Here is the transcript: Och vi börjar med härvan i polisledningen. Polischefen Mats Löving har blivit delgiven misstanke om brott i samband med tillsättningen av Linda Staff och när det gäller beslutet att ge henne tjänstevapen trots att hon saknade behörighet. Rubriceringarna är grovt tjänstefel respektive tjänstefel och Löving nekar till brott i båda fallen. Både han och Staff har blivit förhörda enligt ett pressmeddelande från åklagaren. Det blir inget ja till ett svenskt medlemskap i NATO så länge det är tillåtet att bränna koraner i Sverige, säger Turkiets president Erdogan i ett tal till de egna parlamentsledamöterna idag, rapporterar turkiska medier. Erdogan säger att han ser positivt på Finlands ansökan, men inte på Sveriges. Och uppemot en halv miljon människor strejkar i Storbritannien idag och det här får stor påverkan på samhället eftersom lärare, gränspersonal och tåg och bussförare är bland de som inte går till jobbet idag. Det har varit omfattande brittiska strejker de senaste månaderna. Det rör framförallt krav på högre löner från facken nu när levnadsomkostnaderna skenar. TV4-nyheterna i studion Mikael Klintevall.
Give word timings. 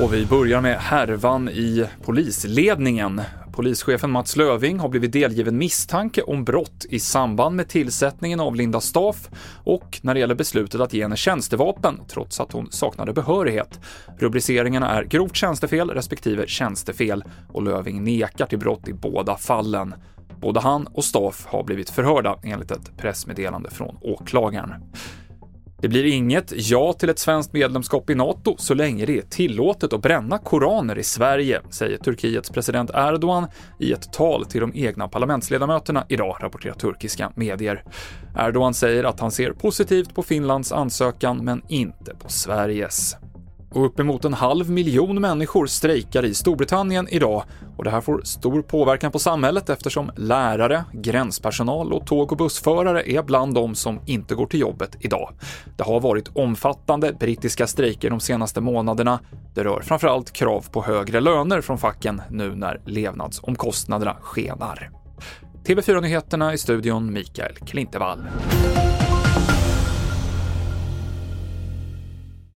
Och 0.00 0.14
vi 0.14 0.26
börjar 0.26 0.60
med 0.60 0.78
härvan 0.78 1.48
i 1.48 1.86
polisledningen. 2.04 3.20
Polischefen 3.52 4.10
Mats 4.10 4.36
Löving 4.36 4.78
har 4.78 4.88
blivit 4.88 5.12
delgiven 5.12 5.58
misstanke 5.58 6.22
om 6.22 6.44
brott 6.44 6.86
i 6.88 6.98
samband 6.98 7.56
med 7.56 7.68
tillsättningen 7.68 8.40
av 8.40 8.56
Linda 8.56 8.80
Staff 8.80 9.28
och 9.64 9.98
när 10.02 10.14
det 10.14 10.20
gäller 10.20 10.34
beslutet 10.34 10.80
att 10.80 10.92
ge 10.92 11.02
henne 11.02 11.16
tjänstevapen 11.16 12.00
trots 12.08 12.40
att 12.40 12.52
hon 12.52 12.68
saknade 12.70 13.12
behörighet. 13.12 13.80
Rubriceringarna 14.18 14.90
är 14.90 15.04
grovt 15.04 15.36
tjänstefel 15.36 15.90
respektive 15.90 16.46
tjänstefel 16.46 17.24
och 17.52 17.62
Löving 17.62 18.04
nekar 18.04 18.46
till 18.46 18.58
brott 18.58 18.88
i 18.88 18.92
båda 18.92 19.36
fallen. 19.36 19.94
Både 20.40 20.60
han 20.60 20.86
och 20.86 21.04
Staff 21.04 21.46
har 21.46 21.64
blivit 21.64 21.90
förhörda 21.90 22.38
enligt 22.42 22.70
ett 22.70 22.96
pressmeddelande 22.96 23.70
från 23.70 23.98
åklagaren. 24.00 24.74
Det 25.80 25.88
blir 25.88 26.04
inget 26.04 26.52
ja 26.70 26.92
till 26.92 27.08
ett 27.08 27.18
svenskt 27.18 27.52
medlemskap 27.52 28.10
i 28.10 28.14
NATO 28.14 28.54
så 28.58 28.74
länge 28.74 29.06
det 29.06 29.18
är 29.18 29.22
tillåtet 29.22 29.92
att 29.92 30.02
bränna 30.02 30.38
koraner 30.38 30.98
i 30.98 31.02
Sverige, 31.02 31.60
säger 31.70 31.96
Turkiets 31.96 32.50
president 32.50 32.90
Erdogan 32.94 33.46
i 33.78 33.92
ett 33.92 34.12
tal 34.12 34.44
till 34.44 34.60
de 34.60 34.72
egna 34.74 35.08
parlamentsledamöterna 35.08 36.04
idag, 36.08 36.36
rapporterar 36.40 36.74
turkiska 36.74 37.32
medier. 37.34 37.84
Erdogan 38.36 38.74
säger 38.74 39.04
att 39.04 39.20
han 39.20 39.30
ser 39.30 39.52
positivt 39.52 40.14
på 40.14 40.22
Finlands 40.22 40.72
ansökan, 40.72 41.44
men 41.44 41.62
inte 41.68 42.14
på 42.14 42.28
Sveriges. 42.28 43.16
Och 43.70 43.86
uppemot 43.86 44.24
en 44.24 44.34
halv 44.34 44.70
miljon 44.70 45.20
människor 45.20 45.66
strejkar 45.66 46.24
i 46.24 46.34
Storbritannien 46.34 47.08
idag 47.08 47.42
och 47.76 47.84
det 47.84 47.90
här 47.90 48.00
får 48.00 48.20
stor 48.24 48.62
påverkan 48.62 49.12
på 49.12 49.18
samhället 49.18 49.70
eftersom 49.70 50.10
lärare, 50.16 50.84
gränspersonal 50.92 51.92
och 51.92 52.06
tåg 52.06 52.32
och 52.32 52.38
bussförare 52.38 53.10
är 53.10 53.22
bland 53.22 53.54
de 53.54 53.74
som 53.74 54.00
inte 54.06 54.34
går 54.34 54.46
till 54.46 54.60
jobbet 54.60 54.96
idag. 55.00 55.32
Det 55.76 55.84
har 55.84 56.00
varit 56.00 56.36
omfattande 56.36 57.12
brittiska 57.12 57.66
strejker 57.66 58.10
de 58.10 58.20
senaste 58.20 58.60
månaderna. 58.60 59.20
Det 59.54 59.64
rör 59.64 59.80
framförallt 59.80 60.32
krav 60.32 60.64
på 60.72 60.82
högre 60.82 61.20
löner 61.20 61.60
från 61.60 61.78
facken 61.78 62.22
nu 62.30 62.54
när 62.54 62.80
levnadsomkostnaderna 62.84 64.16
skenar. 64.20 64.90
TV4-nyheterna 65.64 66.54
i 66.54 66.58
studion 66.58 67.12
Mikael 67.12 67.54
Klintevall. 67.54 68.18